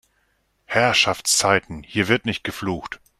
[0.65, 2.99] Herrschaftszeiten, hier wird nicht geflucht!